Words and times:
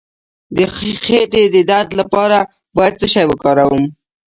د 0.55 0.57
خیټې 1.03 1.43
د 1.55 1.57
درد 1.71 1.89
لپاره 1.99 2.37
باید 2.75 2.93
څه 3.01 3.07
شی 3.13 3.25
وکاروم؟ 3.27 3.83